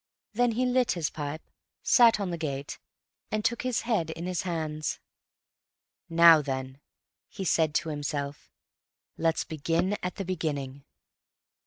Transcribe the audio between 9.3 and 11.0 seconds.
begin at the beginning."